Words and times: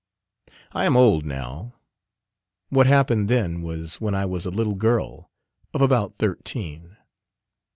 I 0.71 0.85
am 0.85 0.97
old 0.97 1.27
now; 1.27 1.75
what 2.69 2.87
happened 2.87 3.29
then 3.29 3.61
was 3.61 4.01
when 4.01 4.15
I 4.15 4.25
was 4.25 4.47
a 4.47 4.49
little 4.49 4.73
girl 4.73 5.29
of 5.75 5.81
about 5.83 6.15
thirteen. 6.15 6.97